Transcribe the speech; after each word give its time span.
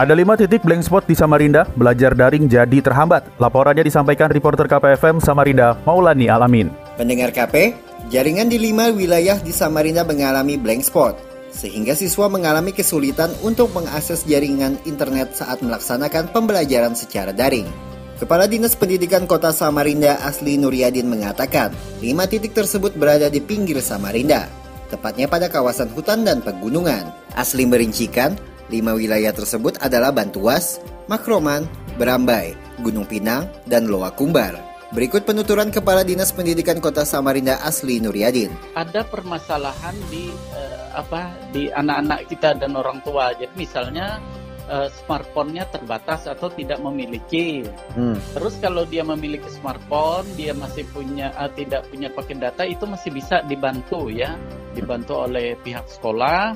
Ada 0.00 0.16
lima 0.16 0.32
titik 0.32 0.64
blank 0.64 0.88
spot 0.88 1.04
di 1.04 1.12
Samarinda, 1.12 1.68
belajar 1.76 2.16
daring 2.16 2.48
jadi 2.48 2.80
terhambat. 2.80 3.36
Laporannya 3.36 3.84
disampaikan 3.84 4.32
reporter 4.32 4.64
KPFM 4.64 5.20
Samarinda, 5.20 5.76
Maulani 5.84 6.24
Alamin. 6.24 6.72
Pendengar 6.96 7.28
KP, 7.36 7.76
jaringan 8.08 8.48
di 8.48 8.56
lima 8.56 8.88
wilayah 8.88 9.36
di 9.36 9.52
Samarinda 9.52 10.00
mengalami 10.00 10.56
blank 10.56 10.88
spot, 10.88 11.20
sehingga 11.52 11.92
siswa 11.92 12.32
mengalami 12.32 12.72
kesulitan 12.72 13.28
untuk 13.44 13.76
mengakses 13.76 14.24
jaringan 14.24 14.80
internet 14.88 15.36
saat 15.36 15.60
melaksanakan 15.60 16.32
pembelajaran 16.32 16.96
secara 16.96 17.36
daring. 17.36 17.68
Kepala 18.16 18.48
Dinas 18.48 18.72
Pendidikan 18.80 19.28
Kota 19.28 19.52
Samarinda 19.52 20.16
Asli 20.24 20.56
Nuryadin 20.56 21.12
mengatakan, 21.12 21.76
lima 22.00 22.24
titik 22.24 22.56
tersebut 22.56 22.96
berada 22.96 23.28
di 23.28 23.44
pinggir 23.44 23.76
Samarinda, 23.84 24.48
tepatnya 24.88 25.28
pada 25.28 25.52
kawasan 25.52 25.92
hutan 25.92 26.24
dan 26.24 26.40
pegunungan. 26.40 27.04
Asli 27.36 27.68
merincikan, 27.68 28.40
Lima 28.70 28.94
wilayah 28.94 29.34
tersebut 29.34 29.82
adalah 29.82 30.14
Bantuas, 30.14 30.78
Makroman, 31.10 31.66
Berambai, 31.98 32.54
Gunung 32.78 33.02
Pinang, 33.02 33.50
dan 33.66 33.90
Loa 33.90 34.14
Kumbar. 34.14 34.54
Berikut 34.94 35.26
penuturan 35.26 35.74
Kepala 35.74 36.06
Dinas 36.06 36.30
Pendidikan 36.30 36.78
Kota 36.78 37.02
Samarinda 37.02 37.58
Asli 37.66 37.98
Nuryadin. 37.98 38.50
Ada 38.78 39.06
permasalahan 39.06 39.94
di 40.10 40.30
uh, 40.54 40.98
apa 40.98 41.30
di 41.50 41.70
anak-anak 41.70 42.26
kita 42.30 42.58
dan 42.58 42.74
orang 42.74 42.98
tua. 43.06 43.30
Jadi 43.34 43.54
misalnya 43.54 44.22
uh, 44.66 44.90
smartphone-nya 45.02 45.70
terbatas 45.70 46.26
atau 46.26 46.50
tidak 46.50 46.82
memiliki. 46.82 47.66
Hmm. 47.94 48.18
Terus 48.34 48.58
kalau 48.58 48.82
dia 48.86 49.06
memiliki 49.06 49.46
smartphone, 49.50 50.26
dia 50.34 50.54
masih 50.54 50.86
punya 50.90 51.30
uh, 51.38 51.50
tidak 51.54 51.86
punya 51.90 52.10
paket 52.10 52.38
data 52.42 52.62
itu 52.66 52.82
masih 52.86 53.14
bisa 53.14 53.46
dibantu 53.46 54.10
ya, 54.10 54.34
dibantu 54.72 55.26
oleh 55.26 55.58
pihak 55.60 55.86
sekolah 55.88 56.54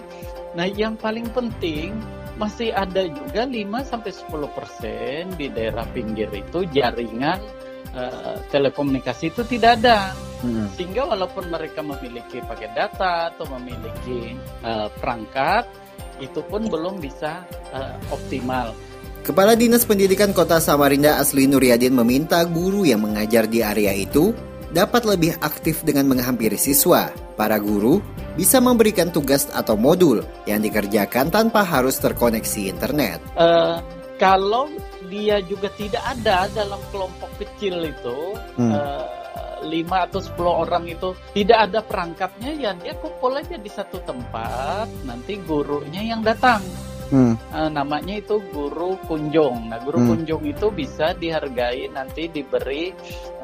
Nah, 0.55 0.67
yang 0.71 0.95
paling 0.95 1.27
penting 1.35 1.91
masih 2.35 2.75
ada 2.75 3.07
juga 3.07 3.47
5 3.47 3.91
sampai 3.91 4.11
10% 4.11 5.39
di 5.39 5.47
daerah 5.51 5.87
pinggir 5.95 6.31
itu 6.35 6.67
jaringan 6.71 7.39
uh, 7.95 8.39
telekomunikasi 8.51 9.35
itu 9.35 9.43
tidak 9.47 9.83
ada. 9.83 10.15
Hmm. 10.43 10.71
Sehingga 10.75 11.11
walaupun 11.11 11.51
mereka 11.51 11.83
memiliki 11.83 12.43
paket 12.43 12.75
data 12.75 13.35
atau 13.35 13.47
memiliki 13.59 14.39
uh, 14.63 14.91
perangkat 14.99 15.67
itu 16.23 16.43
pun 16.47 16.71
belum 16.71 17.03
bisa 17.03 17.43
uh, 17.75 17.99
optimal. 18.15 18.75
Kepala 19.25 19.57
Dinas 19.57 19.89
Pendidikan 19.89 20.37
Kota 20.37 20.61
Samarinda 20.61 21.17
Asli 21.17 21.49
Nuryadin 21.49 21.97
meminta 21.97 22.45
guru 22.45 22.85
yang 22.85 23.03
mengajar 23.09 23.49
di 23.49 23.65
area 23.65 23.91
itu 23.97 24.37
dapat 24.75 25.07
lebih 25.07 25.39
aktif 25.39 25.87
dengan 25.87 26.11
menghampiri 26.11 26.59
siswa. 26.59 27.15
Para 27.39 27.63
guru 27.63 28.03
bisa 28.35 28.59
memberikan 28.59 29.15
tugas 29.15 29.47
atau 29.55 29.79
modul 29.79 30.27
yang 30.51 30.59
dikerjakan 30.59 31.31
tanpa 31.31 31.63
harus 31.63 32.03
terkoneksi 32.03 32.75
internet. 32.75 33.23
Uh, 33.39 33.79
kalau 34.19 34.67
dia 35.07 35.39
juga 35.47 35.71
tidak 35.79 36.03
ada 36.03 36.51
dalam 36.51 36.83
kelompok 36.91 37.31
kecil 37.39 37.87
itu, 37.87 38.19
hmm. 38.59 38.71
uh, 38.75 39.07
5 39.65 40.07
atau 40.11 40.21
10 40.21 40.63
orang 40.69 40.85
itu 40.85 41.17
tidak 41.33 41.59
ada 41.71 41.81
perangkatnya 41.81 42.53
ya 42.53 42.71
dia 42.77 42.93
kumpul 43.01 43.33
aja 43.33 43.57
di 43.57 43.71
satu 43.73 43.97
tempat 44.05 44.87
nanti 45.09 45.41
gurunya 45.41 46.05
yang 46.05 46.21
datang 46.21 46.61
Hmm. 47.13 47.35
Uh, 47.53 47.71
namanya 47.73 48.21
itu 48.21 48.41
guru 48.53 48.97
kunjung. 49.09 49.73
Nah, 49.73 49.81
guru 49.83 50.01
hmm. 50.01 50.09
kunjung 50.09 50.43
itu 50.45 50.67
bisa 50.73 51.13
dihargai 51.17 51.89
nanti 51.93 52.29
diberi 52.29 52.95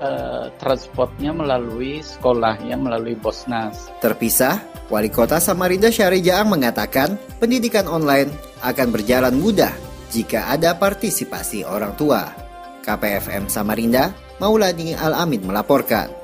uh, 0.01 0.53
transportnya 0.57 1.33
melalui 1.33 2.01
sekolahnya 2.01 2.77
melalui 2.77 3.17
Bosnas. 3.17 3.93
Terpisah, 4.05 4.61
Wali 4.89 5.09
Kota 5.09 5.41
Samarinda 5.41 5.89
Syari 5.89 6.21
Jaang 6.21 6.53
mengatakan 6.53 7.17
pendidikan 7.41 7.89
online 7.89 8.31
akan 8.61 8.89
berjalan 8.93 9.35
mudah 9.37 9.73
jika 10.11 10.51
ada 10.53 10.77
partisipasi 10.77 11.65
orang 11.65 11.95
tua. 11.97 12.27
KPFM 12.81 13.47
Samarinda, 13.47 14.11
Maulani 14.41 14.97
Al-Amin 14.97 15.45
melaporkan. 15.45 16.20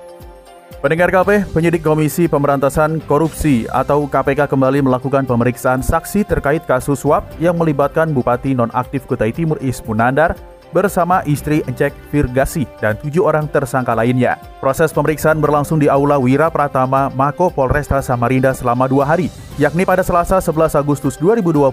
Pendengar 0.87 1.11
KP, 1.11 1.51
penyidik 1.51 1.83
Komisi 1.83 2.31
Pemberantasan 2.31 3.03
Korupsi 3.11 3.67
atau 3.75 4.07
KPK 4.07 4.47
kembali 4.47 4.87
melakukan 4.87 5.27
pemeriksaan 5.27 5.83
saksi 5.83 6.23
terkait 6.23 6.63
kasus 6.63 7.03
suap 7.03 7.27
yang 7.43 7.59
melibatkan 7.59 8.15
Bupati 8.15 8.55
Nonaktif 8.55 9.03
Kutai 9.03 9.35
Timur 9.35 9.59
Ismunandar 9.59 10.39
bersama 10.71 11.27
istri 11.27 11.67
Encek 11.67 11.91
Virgasi 12.15 12.71
dan 12.79 12.95
tujuh 13.03 13.27
orang 13.27 13.51
tersangka 13.51 13.99
lainnya. 13.99 14.39
Proses 14.63 14.95
pemeriksaan 14.95 15.43
berlangsung 15.43 15.83
di 15.83 15.91
Aula 15.91 16.23
Wira 16.23 16.55
Pratama 16.55 17.11
Mako 17.11 17.51
Polresta 17.51 17.99
Samarinda 17.99 18.55
selama 18.55 18.87
dua 18.87 19.11
hari, 19.11 19.27
yakni 19.59 19.83
pada 19.83 20.07
Selasa 20.07 20.39
11 20.39 20.79
Agustus 20.79 21.19
2020 21.19 21.67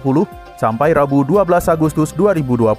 sampai 0.57 0.89
Rabu 0.89 1.21
12 1.21 1.69
Agustus 1.69 2.09
2020. 2.17 2.73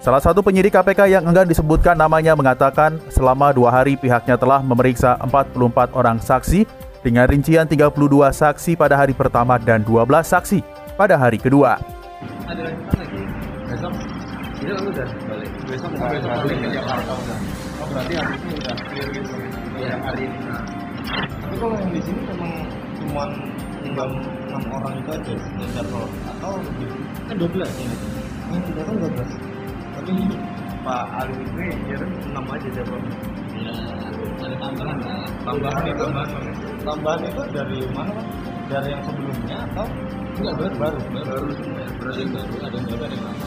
Salah 0.00 0.16
satu 0.16 0.40
penyidik 0.40 0.72
KPK 0.72 1.12
yang 1.12 1.28
enggan 1.28 1.44
disebutkan 1.44 1.92
namanya 1.92 2.32
mengatakan 2.32 2.96
selama 3.12 3.52
dua 3.52 3.68
hari 3.68 4.00
pihaknya 4.00 4.40
telah 4.40 4.64
memeriksa 4.64 5.20
44 5.20 5.92
orang 5.92 6.16
saksi 6.16 6.64
dengan 7.04 7.28
rincian 7.28 7.68
32 7.68 7.92
saksi 8.32 8.80
pada 8.80 8.96
hari 8.96 9.12
pertama 9.12 9.60
dan 9.60 9.84
12 9.84 10.08
saksi 10.24 10.64
pada 10.96 11.20
hari 11.20 11.36
kedua. 11.36 11.76
Ada. 12.48 12.64
Oh 12.64 12.96
gitu. 13.04 13.20
Iya 14.64 14.72
orang 24.64 24.94
itu 24.96 25.10
aja 25.12 25.32
atau? 25.84 26.56
Kan 27.28 27.36
12 27.36 27.68
ya. 27.68 27.68
Yang 28.48 28.62
tidak 28.64 28.84
kan 28.88 28.96
12 28.96 29.28
tapi 29.28 29.49
Pak 30.80 31.04
Ali 31.12 31.36
ini 31.44 31.76
kira 31.86 32.06
enam 32.08 32.44
aja 32.48 32.68
dia 32.72 32.84
bang 32.88 33.04
ya 33.60 33.74
ada 34.40 34.56
tambahan 34.56 34.96
lah 35.04 35.20
tambahan 35.44 35.82
itu 35.84 36.04
tambahan. 36.80 37.20
itu 37.20 37.42
dari 37.52 37.76
mana 37.92 38.10
pak? 38.16 38.26
Dari 38.70 38.88
yang 38.94 39.02
sebelumnya 39.02 39.56
atau 39.66 39.86
enggak 40.38 40.54
baru 40.56 40.74
baru? 40.78 40.98
baru. 41.10 41.48
Semua 41.58 41.84
baru 42.00 42.22
baru 42.30 42.54
ada 42.64 42.78
yang 42.78 42.86
baru 42.86 43.04
ada 43.04 43.14
yang 43.14 43.24
lama. 43.26 43.44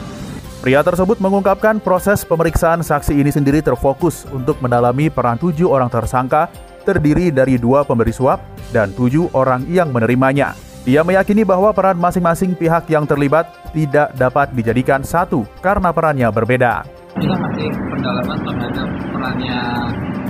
Pria 0.63 0.79
tersebut 0.79 1.17
mengungkapkan 1.19 1.75
proses 1.83 2.23
pemeriksaan 2.23 2.79
saksi 2.79 3.19
ini 3.19 3.35
sendiri 3.35 3.59
terfokus 3.59 4.23
untuk 4.31 4.63
mendalami 4.63 5.11
peran 5.11 5.35
tujuh 5.35 5.67
orang 5.67 5.91
tersangka 5.91 6.47
terdiri 6.87 7.35
dari 7.35 7.59
dua 7.59 7.83
pemberi 7.83 8.15
suap 8.15 8.39
dan 8.71 8.95
tujuh 8.95 9.31
orang 9.35 9.67
yang 9.67 9.91
menerimanya. 9.91 10.55
Dia 10.83 10.99
meyakini 10.99 11.47
bahwa 11.47 11.71
peran 11.71 11.95
masing-masing 11.95 12.59
pihak 12.59 12.91
yang 12.91 13.07
terlibat 13.07 13.47
tidak 13.71 14.11
dapat 14.19 14.51
dijadikan 14.51 14.99
satu 14.99 15.47
karena 15.63 15.95
perannya 15.95 16.27
berbeda. 16.27 16.83
Kita 17.15 17.39
masih 17.39 17.71
pendalaman 17.71 18.35
terhadap 18.43 18.89
perannya 19.15 19.59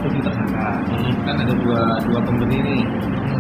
tujuh 0.06 0.22
tersangka. 0.22 0.70
Hmm. 0.94 1.14
Kan 1.26 1.36
ada 1.42 1.54
dua 1.58 1.98
dua 2.06 2.20
pemberi 2.22 2.62
ini, 2.62 2.86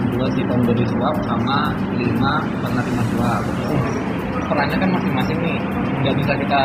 dua 0.09 0.25
si 0.33 0.41
pemberi 0.41 0.81
suap 0.89 1.13
sama 1.21 1.77
lima 2.01 2.41
penerima 2.65 3.03
suap. 3.13 3.41
Perannya 4.49 4.77
kan 4.81 4.89
masing-masing 4.97 5.37
nih, 5.37 5.57
nggak 6.01 6.15
bisa 6.17 6.33
kita 6.33 6.63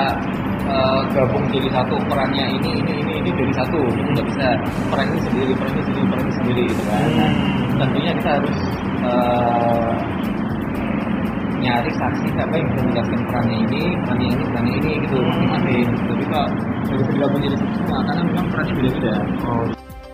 uh, 0.65 1.01
gabung 1.13 1.45
jadi 1.53 1.69
satu 1.77 2.01
perannya 2.09 2.57
ini 2.57 2.81
ini 2.81 2.93
ini 3.05 3.13
ini 3.21 3.31
jadi 3.37 3.53
satu 3.53 3.79
itu 3.85 4.11
nggak 4.17 4.27
bisa 4.33 4.47
peran 4.89 5.13
ini 5.13 5.21
sendiri 5.29 5.53
peran 5.61 5.73
ini 5.77 5.83
sendiri 5.85 6.07
peran 6.09 6.25
ini 6.25 6.33
sendiri 6.33 6.63
gitu 6.69 6.83
kan 6.89 7.09
nah, 7.13 7.33
tentunya 7.85 8.13
kita 8.17 8.31
harus 8.41 8.59
uh, 9.05 9.91
nyari 11.59 11.91
saksi 11.95 12.27
siapa 12.35 12.55
yang 12.55 12.67
bisa 12.71 12.81
menjelaskan 12.87 13.21
perannya 13.27 13.57
ini, 13.67 13.83
perannya 14.07 14.29
ini, 14.31 14.45
perannya 14.51 14.75
ini 14.79 14.93
gitu 15.07 15.17
masing-masing. 15.23 15.87
Jadi 16.09 16.25
kok 16.31 16.47
nggak 16.87 16.97
bisa 16.97 17.11
digabung 17.13 17.41
jadi 17.43 17.57
karena 17.59 18.13
memang 18.23 18.47
perannya 18.51 18.73
beda-beda. 18.79 19.15
Oh. 19.45 19.67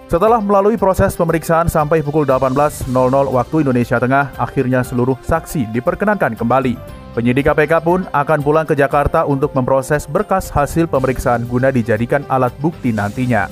Setelah 0.04 0.38
melalui 0.38 0.76
proses 0.78 1.16
pemeriksaan 1.18 1.66
sampai 1.66 2.04
pukul 2.04 2.22
18.00 2.22 2.86
waktu 3.34 3.56
Indonesia 3.66 3.96
Tengah, 3.98 4.36
akhirnya 4.38 4.86
seluruh 4.86 5.18
saksi 5.24 5.74
diperkenankan 5.74 6.38
kembali. 6.38 6.76
Penyidik 7.18 7.50
KPK 7.50 7.82
pun 7.82 8.06
akan 8.14 8.38
pulang 8.44 8.66
ke 8.68 8.78
Jakarta 8.78 9.26
untuk 9.26 9.50
memproses 9.58 10.06
berkas 10.06 10.54
hasil 10.54 10.86
pemeriksaan 10.86 11.50
guna 11.50 11.74
dijadikan 11.74 12.22
alat 12.30 12.54
bukti 12.62 12.94
nantinya. 12.94 13.50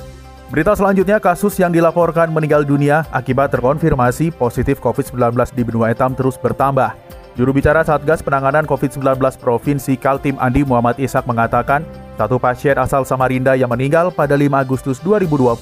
Berita 0.55 0.77
selanjutnya, 0.77 1.17
kasus 1.17 1.57
yang 1.57 1.73
dilaporkan 1.73 2.29
meninggal 2.29 2.63
dunia 2.63 3.09
akibat 3.09 3.51
terkonfirmasi 3.57 4.31
positif 4.37 4.79
COVID-19 4.85 5.33
di 5.57 5.63
Benua 5.65 5.91
Etam 5.91 6.13
terus 6.13 6.37
bertambah. 6.37 6.93
Juru 7.33 7.57
bicara 7.57 7.81
Satgas 7.81 8.21
Penanganan 8.21 8.69
COVID-19 8.69 9.17
Provinsi 9.41 9.97
Kaltim 9.97 10.37
Andi 10.37 10.69
Muhammad 10.69 11.01
Ishak 11.01 11.25
mengatakan, 11.25 11.81
Satu 12.21 12.37
pasien 12.37 12.77
asal 12.77 13.09
Samarinda 13.09 13.57
yang 13.57 13.73
meninggal 13.73 14.13
pada 14.13 14.37
5 14.37 14.53
Agustus 14.53 15.01
2020 15.01 15.57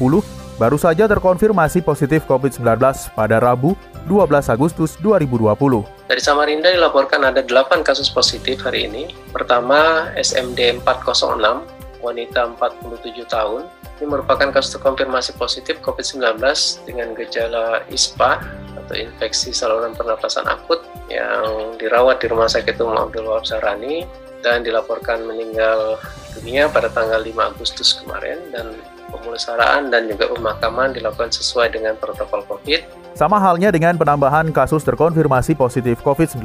baru 0.58 0.74
saja 0.74 1.06
terkonfirmasi 1.06 1.86
positif 1.86 2.26
COVID-19 2.26 2.74
pada 3.14 3.38
Rabu 3.38 3.78
12 4.10 4.50
Agustus 4.50 4.98
2020. 4.98 6.10
Dari 6.10 6.18
Samarinda 6.18 6.74
dilaporkan 6.74 7.22
ada 7.22 7.38
8 7.38 7.86
kasus 7.86 8.10
positif 8.10 8.66
hari 8.66 8.90
ini. 8.90 9.14
Pertama, 9.30 10.10
SMD 10.18 10.82
406, 10.82 12.02
wanita 12.02 12.50
47 12.58 13.30
tahun. 13.30 13.62
Ini 14.02 14.10
merupakan 14.10 14.50
kasus 14.50 14.74
terkonfirmasi 14.74 15.38
positif 15.38 15.78
COVID-19 15.86 16.42
dengan 16.82 17.14
gejala 17.14 17.86
ISPA 17.94 18.42
atau 18.90 18.98
infeksi 18.98 19.54
saluran 19.54 19.94
pernapasan 19.94 20.50
akut 20.50 20.82
yang 21.06 21.78
dirawat 21.78 22.18
di 22.18 22.26
Rumah 22.26 22.50
Sakit 22.50 22.74
Umum 22.82 22.98
Abdul 22.98 23.30
Wahab 23.30 23.46
Sarani 23.46 24.02
dan 24.42 24.66
dilaporkan 24.66 25.22
meninggal 25.30 25.94
dunia 26.34 26.66
pada 26.66 26.90
tanggal 26.90 27.22
5 27.22 27.54
Agustus 27.54 28.02
kemarin 28.02 28.42
dan 28.50 28.74
pemulasaraan 29.14 29.94
dan 29.94 30.10
juga 30.10 30.26
pemakaman 30.34 30.90
dilakukan 30.90 31.30
sesuai 31.30 31.70
dengan 31.70 31.94
protokol 32.02 32.42
COVID. 32.50 33.14
Sama 33.14 33.38
halnya 33.38 33.70
dengan 33.70 33.94
penambahan 33.94 34.50
kasus 34.50 34.82
terkonfirmasi 34.82 35.54
positif 35.54 36.02
COVID-19. 36.02 36.42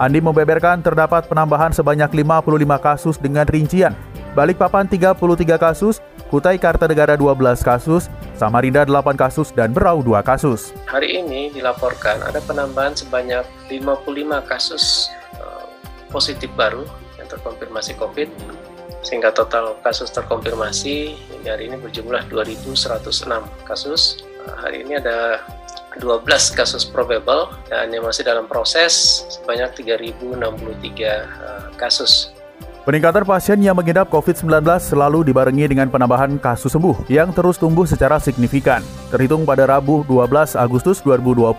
Andi 0.00 0.24
membeberkan 0.24 0.80
terdapat 0.80 1.28
penambahan 1.28 1.76
sebanyak 1.76 2.24
55 2.24 2.80
kasus 2.80 3.20
dengan 3.20 3.44
rincian 3.44 3.92
Balikpapan 4.30 4.86
33 4.86 5.58
kasus, 5.58 5.98
Kutai 6.30 6.62
Kartanegara 6.62 7.18
12 7.18 7.58
kasus, 7.58 8.06
Samarinda 8.38 8.86
8 8.86 9.18
kasus, 9.18 9.50
dan 9.50 9.74
Berau 9.74 9.98
2 9.98 10.22
kasus. 10.22 10.70
Hari 10.86 11.18
ini 11.18 11.50
dilaporkan 11.50 12.22
ada 12.22 12.38
penambahan 12.46 12.94
sebanyak 12.94 13.42
55 13.66 14.06
kasus 14.46 15.10
uh, 15.42 15.66
positif 16.14 16.46
baru 16.54 16.86
yang 17.18 17.26
terkonfirmasi 17.26 17.98
COVID 17.98 18.30
sehingga 19.02 19.34
total 19.34 19.74
kasus 19.82 20.14
terkonfirmasi 20.14 21.18
hari 21.42 21.66
ini 21.66 21.74
berjumlah 21.82 22.22
2.106 22.30 23.66
kasus. 23.66 24.22
Nah, 24.46 24.54
hari 24.62 24.86
ini 24.86 25.02
ada 25.02 25.42
12 25.98 26.30
kasus 26.54 26.86
probable 26.86 27.50
dan 27.66 27.90
yang 27.90 28.06
masih 28.06 28.22
dalam 28.22 28.46
proses 28.46 29.26
sebanyak 29.34 29.74
3.063 29.82 30.38
uh, 30.38 31.74
kasus. 31.74 32.30
Peningkatan 32.80 33.28
pasien 33.28 33.60
yang 33.60 33.76
mengidap 33.76 34.08
COVID-19 34.08 34.64
selalu 34.80 35.20
dibarengi 35.28 35.68
dengan 35.68 35.92
penambahan 35.92 36.40
kasus 36.40 36.72
sembuh 36.72 37.12
yang 37.12 37.28
terus 37.28 37.60
tumbuh 37.60 37.84
secara 37.84 38.16
signifikan. 38.16 38.80
Terhitung 39.12 39.44
pada 39.44 39.68
Rabu 39.68 40.00
12 40.08 40.56
Agustus 40.56 41.04
2020, 41.04 41.52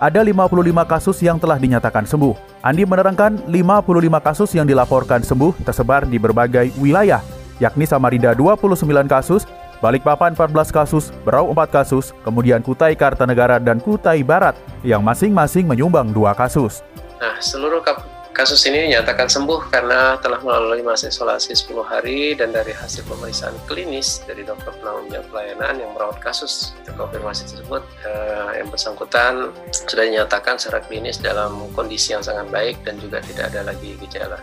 ada 0.00 0.20
55 0.24 0.88
kasus 0.88 1.20
yang 1.20 1.36
telah 1.36 1.60
dinyatakan 1.60 2.08
sembuh. 2.08 2.64
Andi 2.64 2.88
menerangkan 2.88 3.44
55 3.52 4.16
kasus 4.24 4.50
yang 4.56 4.64
dilaporkan 4.64 5.20
sembuh 5.20 5.60
tersebar 5.60 6.08
di 6.08 6.16
berbagai 6.16 6.72
wilayah, 6.80 7.20
yakni 7.60 7.84
Samarinda 7.84 8.32
29 8.32 8.88
kasus, 9.12 9.44
Balikpapan 9.84 10.32
14 10.32 10.72
kasus, 10.72 11.12
Berau 11.20 11.52
4 11.52 11.68
kasus, 11.68 12.16
kemudian 12.24 12.64
Kutai 12.64 12.96
Kartanegara 12.96 13.60
dan 13.60 13.76
Kutai 13.76 14.24
Barat 14.24 14.56
yang 14.80 15.04
masing-masing 15.04 15.68
menyumbang 15.68 16.16
2 16.16 16.32
kasus. 16.32 16.80
Nah, 17.20 17.36
seluruh 17.44 17.84
Kasus 18.32 18.64
ini 18.64 18.88
dinyatakan 18.88 19.28
sembuh 19.28 19.68
karena 19.68 20.16
telah 20.16 20.40
melalui 20.40 20.80
masa 20.80 21.12
isolasi 21.12 21.52
10 21.52 21.84
hari 21.84 22.32
dan 22.32 22.48
dari 22.48 22.72
hasil 22.72 23.04
pemeriksaan 23.04 23.52
klinis 23.68 24.24
dari 24.24 24.40
dokter 24.40 24.72
penanggung 24.80 25.12
jawab 25.12 25.28
pelayanan 25.28 25.76
yang 25.76 25.92
merawat 25.92 26.16
kasus 26.16 26.72
terkonfirmasi 26.88 27.44
tersebut 27.52 27.84
eh, 28.08 28.50
yang 28.56 28.72
bersangkutan 28.72 29.52
sudah 29.68 30.08
dinyatakan 30.08 30.56
secara 30.56 30.80
klinis 30.80 31.20
dalam 31.20 31.68
kondisi 31.76 32.16
yang 32.16 32.24
sangat 32.24 32.48
baik 32.48 32.80
dan 32.88 32.96
juga 32.96 33.20
tidak 33.20 33.52
ada 33.52 33.68
lagi 33.68 34.00
gejala. 34.00 34.40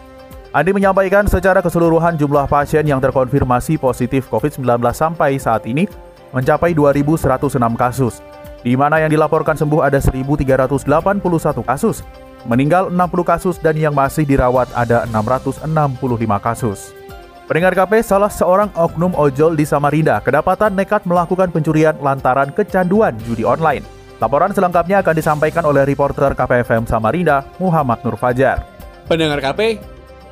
Andi 0.54 0.70
menyampaikan 0.70 1.26
secara 1.26 1.58
keseluruhan 1.66 2.14
jumlah 2.14 2.46
pasien 2.46 2.86
yang 2.86 3.02
terkonfirmasi 3.02 3.82
positif 3.82 4.30
COVID-19 4.30 4.70
sampai 4.94 5.42
saat 5.42 5.66
ini 5.66 5.90
mencapai 6.30 6.78
2.106 6.78 7.58
kasus, 7.74 8.22
di 8.62 8.78
mana 8.78 9.02
yang 9.02 9.10
dilaporkan 9.10 9.58
sembuh 9.58 9.82
ada 9.82 9.98
1.381 9.98 10.86
kasus 11.66 12.06
Meninggal 12.48 12.88
60 12.88 13.00
kasus 13.28 13.56
dan 13.60 13.76
yang 13.76 13.92
masih 13.92 14.24
dirawat 14.24 14.72
ada 14.72 15.04
665 15.12 15.66
kasus. 16.40 16.96
Pendengar 17.50 17.74
KP, 17.74 18.06
salah 18.06 18.30
seorang 18.30 18.70
oknum 18.78 19.12
ojol 19.18 19.58
di 19.58 19.66
Samarinda 19.66 20.22
kedapatan 20.22 20.78
nekat 20.78 21.04
melakukan 21.10 21.50
pencurian 21.50 21.98
lantaran 21.98 22.54
kecanduan 22.54 23.18
judi 23.26 23.42
online. 23.42 23.82
Laporan 24.22 24.54
selengkapnya 24.54 25.02
akan 25.02 25.16
disampaikan 25.18 25.66
oleh 25.66 25.84
reporter 25.84 26.38
KPFM 26.38 26.86
Samarinda, 26.86 27.44
Muhammad 27.58 28.06
Nur 28.06 28.16
Fajar. 28.22 28.64
Pendengar 29.10 29.42
KP, 29.42 29.82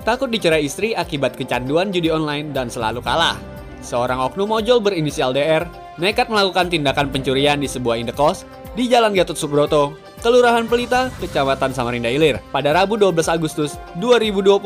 takut 0.05 0.29
dicerai 0.29 0.61
istri 0.61 0.93
akibat 0.93 1.33
kecanduan 1.33 1.89
judi 1.89 2.13
online 2.13 2.53
dan 2.53 2.69
selalu 2.69 3.01
kalah. 3.01 3.35
Seorang 3.81 4.21
oknum 4.21 4.53
ojol 4.53 4.77
berinisial 4.83 5.33
DR 5.33 5.65
nekat 5.97 6.29
melakukan 6.29 6.69
tindakan 6.69 7.09
pencurian 7.09 7.57
di 7.57 7.65
sebuah 7.65 7.97
indekos 7.97 8.45
di 8.77 8.85
Jalan 8.85 9.17
Gatot 9.17 9.33
Subroto, 9.33 9.97
Kelurahan 10.27 10.67
Pelita, 10.67 11.07
Kecamatan 11.23 11.71
Samarinda 11.71 12.11
Ilir, 12.11 12.43
pada 12.51 12.75
Rabu 12.75 12.99
12 12.99 13.31
Agustus 13.31 13.79
2020 13.95 14.59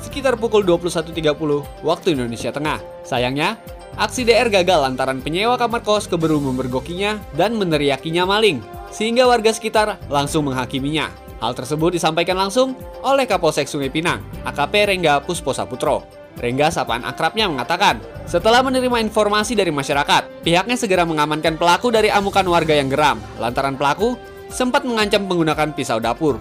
sekitar 0.00 0.40
pukul 0.40 0.64
21.30 0.64 1.84
waktu 1.84 2.16
Indonesia 2.16 2.48
Tengah. 2.48 2.80
Sayangnya, 3.04 3.60
aksi 4.00 4.24
DR 4.24 4.48
gagal 4.48 4.80
lantaran 4.80 5.20
penyewa 5.20 5.60
kamar 5.60 5.84
kos 5.84 6.08
keburu 6.08 6.40
memergokinya 6.40 7.20
dan 7.36 7.60
meneriakinya 7.60 8.24
maling, 8.24 8.64
sehingga 8.88 9.28
warga 9.28 9.52
sekitar 9.52 10.00
langsung 10.08 10.48
menghakiminya. 10.48 11.12
Hal 11.44 11.52
tersebut 11.52 11.92
disampaikan 11.92 12.40
langsung 12.40 12.72
oleh 13.04 13.28
Kapolsek 13.28 13.68
Sungai 13.68 13.92
Pinang, 13.92 14.24
AKP 14.48 14.96
Rengga 14.96 15.20
Puspo 15.20 15.52
Saputro. 15.52 16.08
Rengga 16.40 16.72
sapaan 16.72 17.04
akrabnya 17.04 17.52
mengatakan, 17.52 18.00
setelah 18.24 18.64
menerima 18.64 19.04
informasi 19.04 19.52
dari 19.52 19.68
masyarakat, 19.68 20.40
pihaknya 20.40 20.80
segera 20.80 21.04
mengamankan 21.04 21.60
pelaku 21.60 21.92
dari 21.92 22.08
amukan 22.08 22.48
warga 22.48 22.72
yang 22.72 22.88
geram, 22.88 23.20
lantaran 23.36 23.76
pelaku 23.76 24.31
sempat 24.52 24.84
mengancam 24.84 25.24
menggunakan 25.24 25.72
pisau 25.72 25.96
dapur. 25.96 26.36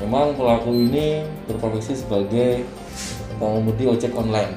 Memang 0.00 0.32
pelaku 0.36 0.72
ini 0.72 1.24
berprofesi 1.44 2.00
sebagai 2.00 2.64
pengemudi 3.36 3.84
ojek 3.84 4.16
online 4.16 4.56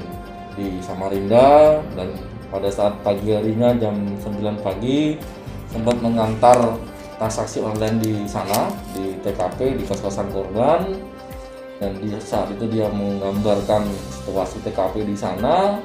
di 0.56 0.80
Samarinda 0.80 1.80
dan 1.94 2.16
pada 2.48 2.72
saat 2.72 2.96
pagi 3.04 3.36
harinya 3.36 3.76
jam 3.76 3.96
9 4.24 4.64
pagi 4.64 5.20
sempat 5.68 6.00
mengantar 6.00 6.80
transaksi 7.20 7.60
online 7.60 8.00
di 8.00 8.14
sana 8.24 8.72
di 8.96 9.20
TKP 9.20 9.78
di 9.78 9.84
kos-kosan 9.84 10.32
korban. 10.32 10.88
Dan 11.78 11.94
di 12.02 12.10
saat 12.18 12.50
itu 12.50 12.66
dia 12.74 12.90
menggambarkan 12.90 13.86
situasi 14.10 14.64
TKP 14.66 15.06
di 15.06 15.14
sana. 15.14 15.78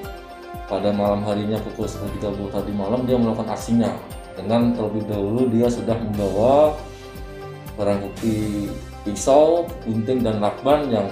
Pada 0.64 0.88
malam 0.88 1.20
harinya 1.29 1.60
pukul 1.60 1.84
10.30 1.84 2.48
tadi 2.48 2.72
malam 2.72 3.05
dia 3.05 3.20
melakukan 3.20 3.53
aksinya. 3.53 3.93
Dengan 4.32 4.72
terlebih 4.72 5.05
dahulu 5.05 5.53
dia 5.53 5.69
sudah 5.69 5.93
membawa 5.93 6.72
barang 7.76 7.98
bukti 8.05 8.69
pisau, 9.02 9.67
gunting 9.82 10.22
dan 10.22 10.38
lakban 10.38 10.91
yang 10.93 11.08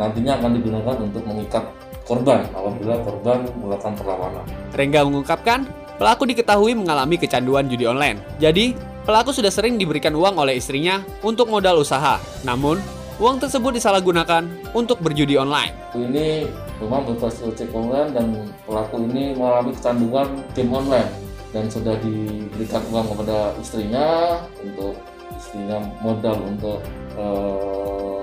nantinya 0.00 0.40
akan 0.40 0.50
digunakan 0.56 0.96
untuk 1.02 1.22
mengikat 1.28 1.64
korban 2.08 2.42
apabila 2.56 2.94
korban 3.04 3.38
melakukan 3.60 3.94
perlawanan. 3.94 4.44
Rengga 4.74 5.00
mengungkapkan, 5.06 5.68
pelaku 6.00 6.26
diketahui 6.32 6.72
mengalami 6.74 7.20
kecanduan 7.20 7.68
judi 7.68 7.84
online. 7.86 8.18
Jadi, 8.40 8.72
pelaku 9.04 9.30
sudah 9.30 9.52
sering 9.52 9.76
diberikan 9.76 10.16
uang 10.16 10.40
oleh 10.40 10.56
istrinya 10.56 11.04
untuk 11.20 11.52
modal 11.52 11.84
usaha. 11.84 12.16
Namun, 12.42 12.80
uang 13.20 13.36
tersebut 13.36 13.76
disalahgunakan 13.76 14.48
untuk 14.72 14.98
berjudi 15.04 15.36
online. 15.36 15.76
Ini 15.92 16.48
memang 16.80 17.04
berbasis 17.04 17.44
ojek 17.44 17.68
online 17.76 18.10
dan 18.16 18.26
pelaku 18.64 19.04
ini 19.04 19.36
mengalami 19.36 19.76
kecanduan 19.76 20.28
game 20.56 20.72
online 20.72 21.10
dan 21.52 21.66
sudah 21.68 21.98
diberikan 22.00 22.80
uang 22.88 23.06
kepada 23.12 23.52
istrinya 23.60 24.38
untuk 24.62 24.96
istrinya 25.36 25.78
modal 26.00 26.36
untuk 26.42 26.78
uh, 27.18 28.22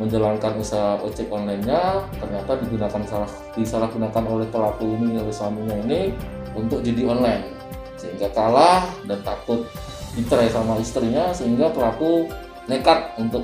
menjalankan 0.00 0.56
usaha 0.58 0.98
ojek 1.04 1.28
online-nya 1.28 2.02
ternyata 2.16 2.58
digunakan 2.64 3.02
salah 3.06 3.30
disalahgunakan 3.54 4.24
oleh 4.24 4.48
pelaku 4.48 4.98
ini 4.98 5.20
oleh 5.20 5.34
suaminya 5.34 5.76
ini 5.84 6.16
untuk 6.56 6.80
jadi 6.80 7.06
online 7.06 7.44
sehingga 8.00 8.26
kalah 8.34 8.88
dan 9.06 9.20
takut 9.22 9.68
dicerai 10.16 10.50
sama 10.50 10.76
istrinya 10.80 11.30
sehingga 11.32 11.70
pelaku 11.72 12.28
nekat 12.66 13.14
untuk 13.18 13.42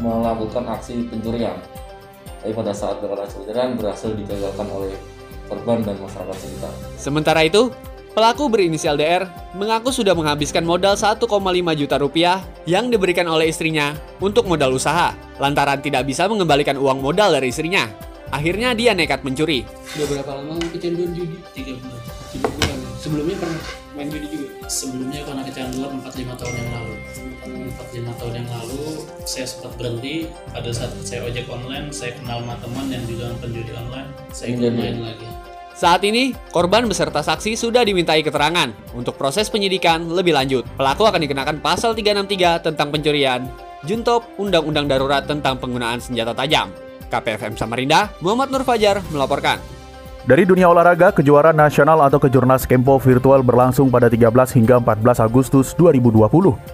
melakukan 0.00 0.64
aksi 0.68 1.08
pencurian. 1.08 1.56
Tapi 2.42 2.52
pada 2.52 2.74
saat 2.74 2.98
melakukan 2.98 3.30
pencurian 3.30 3.78
berhasil 3.78 4.10
digagalkan 4.12 4.66
oleh 4.72 4.92
korban 5.46 5.78
dan 5.86 5.96
masyarakat 6.00 6.36
sekitar. 6.36 6.72
Sementara 6.98 7.46
itu, 7.46 7.70
Pelaku 8.12 8.52
berinisial 8.52 9.00
DR 9.00 9.24
mengaku 9.56 9.88
sudah 9.88 10.12
menghabiskan 10.12 10.68
modal 10.68 10.92
1,5 11.00 11.16
juta 11.80 11.96
rupiah 11.96 12.44
yang 12.68 12.92
diberikan 12.92 13.24
oleh 13.24 13.48
istrinya 13.48 13.96
untuk 14.20 14.44
modal 14.44 14.76
usaha, 14.76 15.16
lantaran 15.40 15.80
tidak 15.80 16.04
bisa 16.04 16.28
mengembalikan 16.28 16.76
uang 16.76 17.00
modal 17.00 17.32
dari 17.32 17.48
istrinya. 17.48 17.88
Akhirnya 18.28 18.76
dia 18.76 18.92
nekat 18.92 19.24
mencuri. 19.24 19.64
Sudah 19.88 20.12
berapa 20.12 20.28
lama 20.28 20.60
kecanduan 20.76 21.08
judi? 21.16 21.40
Tiga 21.56 21.72
bulan. 21.80 22.00
Tiga 22.36 22.48
bulan. 22.52 22.78
Sebelumnya 23.00 23.36
pernah 23.40 23.60
main 23.96 24.08
judi 24.12 24.26
juga? 24.28 24.48
Sebelumnya 24.68 25.20
karena 25.24 25.42
kecanduan 25.48 25.90
4-5 26.04 26.36
tahun 26.36 26.54
yang 26.60 26.70
lalu 26.76 26.94
4-5 27.80 28.20
tahun 28.20 28.32
yang 28.44 28.48
lalu 28.52 28.82
saya 29.24 29.46
sempat 29.48 29.72
berhenti 29.80 30.28
pada 30.52 30.68
saat 30.68 30.92
saya 31.00 31.24
ojek 31.24 31.48
online 31.48 31.88
saya 31.88 32.12
kenal 32.20 32.44
sama 32.44 32.56
teman 32.60 32.86
yang 32.92 33.04
juga 33.08 33.32
penjudi 33.40 33.72
online 33.72 34.08
saya 34.32 34.56
ikut 34.56 34.72
main 34.72 34.96
lagi 35.00 35.31
saat 35.72 36.04
ini, 36.04 36.36
korban 36.52 36.84
beserta 36.84 37.24
saksi 37.24 37.56
sudah 37.56 37.82
dimintai 37.82 38.20
keterangan. 38.20 38.70
Untuk 38.92 39.16
proses 39.16 39.48
penyidikan 39.48 40.04
lebih 40.12 40.36
lanjut, 40.36 40.68
pelaku 40.76 41.08
akan 41.08 41.20
dikenakan 41.24 41.56
pasal 41.64 41.96
363 41.96 42.62
tentang 42.62 42.88
pencurian, 42.92 43.48
Juntop 43.82 44.22
Undang-Undang 44.38 44.86
Darurat 44.86 45.24
tentang 45.26 45.58
penggunaan 45.58 45.98
senjata 45.98 46.36
tajam. 46.36 46.70
KPFM 47.10 47.58
Samarinda, 47.58 48.08
Muhammad 48.22 48.54
Nur 48.54 48.64
Fajar 48.64 49.02
melaporkan. 49.10 49.58
Dari 50.22 50.46
dunia 50.46 50.70
olahraga, 50.70 51.10
kejuaraan 51.10 51.58
nasional 51.58 51.98
atau 51.98 52.22
kejurnas 52.22 52.62
Kempo 52.62 52.94
virtual 53.02 53.42
berlangsung 53.42 53.90
pada 53.90 54.06
13 54.06 54.54
hingga 54.54 54.78
14 54.78 55.18
Agustus 55.18 55.74
2020. 55.74 56.22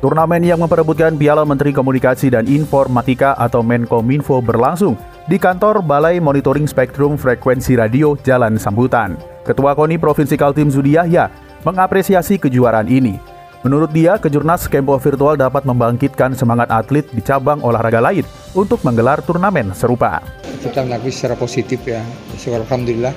Turnamen 0.04 0.44
yang 0.44 0.60
memperebutkan 0.60 1.16
Piala 1.16 1.48
Menteri 1.48 1.72
Komunikasi 1.72 2.28
dan 2.28 2.44
Informatika 2.44 3.32
atau 3.40 3.64
Menkominfo 3.64 4.44
berlangsung 4.44 5.00
di 5.28 5.36
kantor 5.36 5.84
Balai 5.84 6.24
Monitoring 6.24 6.64
Spektrum 6.64 7.20
Frekuensi 7.20 7.76
Radio 7.76 8.16
Jalan 8.24 8.56
Sambutan. 8.56 9.12
Ketua 9.44 9.76
KONI 9.76 10.00
Provinsi 10.00 10.40
Kaltim 10.40 10.72
Zudi 10.72 10.96
Yahya 10.96 11.28
mengapresiasi 11.68 12.40
kejuaraan 12.40 12.88
ini. 12.88 13.20
Menurut 13.60 13.92
dia, 13.92 14.16
kejurnas 14.16 14.64
Kempo 14.72 14.96
virtual 14.96 15.36
dapat 15.36 15.68
membangkitkan 15.68 16.32
semangat 16.32 16.72
atlet 16.72 17.04
di 17.12 17.20
cabang 17.20 17.60
olahraga 17.60 18.00
lain 18.00 18.24
untuk 18.56 18.80
menggelar 18.88 19.20
turnamen 19.20 19.76
serupa. 19.76 20.24
Kita 20.64 20.80
menanggapi 20.80 21.12
secara 21.12 21.36
positif 21.36 21.84
ya, 21.84 22.00
syukur 22.40 22.64
Alhamdulillah 22.64 23.12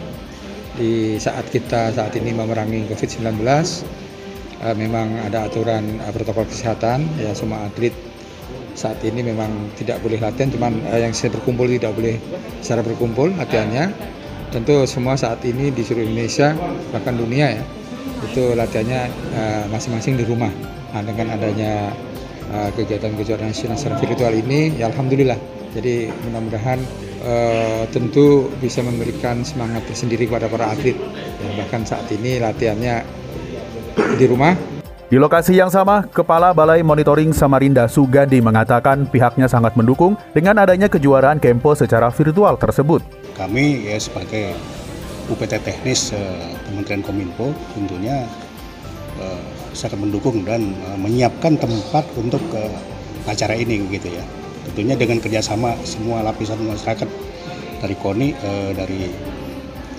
di 0.75 1.15
saat 1.15 1.48
kita 1.48 1.96
saat 1.96 2.12
ini 2.20 2.36
memerangi 2.36 2.91
COVID-19 2.91 3.39
uh, 3.39 4.75
memang 4.75 5.15
ada 5.32 5.48
aturan 5.48 6.00
uh, 6.03 6.12
protokol 6.12 6.48
kesehatan 6.48 7.08
ya 7.20 7.32
semua 7.36 7.68
atlet 7.68 7.96
saat 8.82 8.98
ini 9.06 9.22
memang 9.22 9.70
tidak 9.78 10.02
boleh 10.02 10.18
latihan 10.18 10.50
cuman 10.50 10.82
uh, 10.90 10.98
yang 10.98 11.14
saya 11.14 11.30
berkumpul 11.38 11.70
tidak 11.70 11.94
boleh 11.94 12.18
secara 12.66 12.82
berkumpul 12.82 13.30
latihannya 13.38 13.94
tentu 14.50 14.84
semua 14.90 15.14
saat 15.14 15.40
ini 15.46 15.70
di 15.70 15.86
seluruh 15.86 16.10
Indonesia 16.10 16.58
bahkan 16.90 17.14
dunia 17.14 17.62
ya 17.62 17.64
itu 18.26 18.58
latihannya 18.58 19.02
masing-masing 19.70 20.18
uh, 20.18 20.20
di 20.22 20.26
rumah 20.26 20.52
nah, 20.98 21.06
dengan 21.06 21.38
adanya 21.38 21.94
kegiatan 22.76 23.16
kejuaraan 23.16 23.56
nasional 23.56 23.80
secara 23.80 23.96
virtual 24.02 24.34
ini 24.36 24.76
ya 24.76 24.92
Alhamdulillah 24.92 25.40
jadi 25.72 26.12
mudah-mudahan 26.28 26.80
uh, 27.24 27.84
tentu 27.96 28.52
bisa 28.60 28.84
memberikan 28.84 29.40
semangat 29.48 29.88
tersendiri 29.88 30.28
kepada 30.28 30.52
para 30.52 30.68
atlet. 30.68 31.00
Ya, 31.40 31.50
bahkan 31.64 31.88
saat 31.88 32.12
ini 32.12 32.44
latihannya 32.44 33.08
di 34.20 34.26
rumah. 34.28 34.54
Di 35.12 35.20
lokasi 35.20 35.60
yang 35.60 35.68
sama, 35.68 36.08
Kepala 36.08 36.56
Balai 36.56 36.88
Monitoring 36.88 37.36
Samarinda 37.36 37.84
Sugandi 37.91 38.39
mengatakan 38.39 39.03
pihaknya 39.03 39.44
sangat 39.44 39.75
mendukung 39.75 40.15
dengan 40.32 40.56
adanya 40.63 40.88
kejuaraan 40.88 41.36
Kempo 41.36 41.75
secara 41.75 42.08
virtual 42.08 42.56
tersebut. 42.56 43.03
Kami 43.36 43.91
ya 43.91 44.00
sebagai 44.00 44.56
UPT 45.27 45.68
Teknis 45.68 46.15
eh, 46.15 46.56
Kementerian 46.63 47.03
Kominfo 47.03 47.51
tentunya 47.75 48.24
eh, 49.20 49.44
sangat 49.75 50.00
mendukung 50.00 50.48
dan 50.48 50.72
eh, 50.80 50.96
menyiapkan 50.96 51.60
tempat 51.60 52.08
untuk 52.15 52.39
eh, 52.56 52.72
acara 53.27 53.60
ini 53.60 53.84
gitu 53.91 54.15
ya 54.15 54.24
tentunya 54.72 54.96
dengan 54.96 55.20
kerjasama 55.20 55.75
semua 55.84 56.24
lapisan 56.24 56.63
masyarakat 56.63 57.12
dari 57.84 57.96
KONI 58.00 58.30
eh, 58.32 58.72
dari 58.80 59.12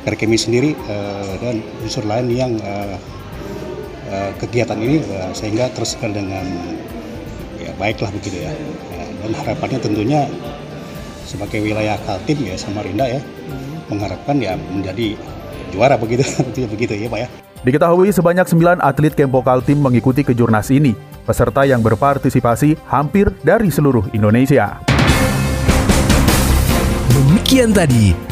kami 0.08 0.40
sendiri 0.40 0.72
eh, 0.72 1.32
dan 1.36 1.60
unsur 1.84 2.08
lain 2.08 2.32
yang 2.32 2.56
eh, 2.56 2.96
eh, 4.12 4.30
kegiatan 4.36 4.76
ini 4.76 5.00
eh, 5.00 5.32
sehingga 5.32 5.72
tersebar 5.72 6.12
dengan 6.12 6.44
ya 7.56 7.72
baiklah 7.80 8.12
begitu 8.12 8.44
ya. 8.44 8.52
ya 8.92 9.04
dan 9.24 9.32
harapannya 9.32 9.78
tentunya 9.80 10.28
sebagai 11.24 11.64
wilayah 11.64 11.96
Kaltim 12.04 12.44
ya 12.44 12.54
Samarinda 12.60 13.08
ya 13.08 13.22
mengharapkan 13.88 14.36
ya 14.42 14.58
menjadi 14.58 15.16
juara 15.72 15.96
begitu 15.96 16.22
tentunya 16.38 16.68
begitu 16.68 16.92
ya 16.94 17.08
Pak 17.08 17.20
ya. 17.24 17.28
Diketahui 17.62 18.10
sebanyak 18.10 18.46
9 18.50 18.82
atlet 18.82 19.14
Kempo 19.14 19.38
Kaltim 19.38 19.78
mengikuti 19.78 20.26
kejurnas 20.26 20.68
ini 20.74 20.98
peserta 21.22 21.62
yang 21.62 21.78
berpartisipasi 21.78 22.74
hampir 22.90 23.30
dari 23.46 23.70
seluruh 23.70 24.10
Indonesia. 24.10 24.82
Demikian 27.14 27.70
tadi 27.70 28.31